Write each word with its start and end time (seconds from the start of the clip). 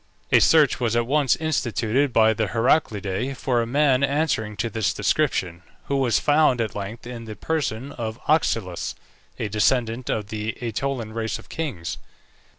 A 0.31 0.39
search 0.39 0.79
was 0.79 0.95
at 0.95 1.05
once 1.05 1.35
instituted 1.35 2.11
by 2.11 2.33
the 2.33 2.47
Heraclidae 2.47 3.35
for 3.37 3.61
a 3.61 3.67
man 3.67 4.03
answering 4.03 4.57
to 4.57 4.67
this 4.67 4.93
description, 4.95 5.61
who 5.85 5.95
was 5.97 6.17
found 6.19 6.59
at 6.59 6.73
length 6.73 7.05
in 7.05 7.25
the 7.25 7.35
person 7.35 7.91
of 7.91 8.19
Oxylus, 8.27 8.95
a 9.37 9.47
descendant 9.47 10.09
of 10.09 10.29
the 10.29 10.53
AEtolian 10.59 11.13
race 11.13 11.37
of 11.37 11.49
kings. 11.49 11.99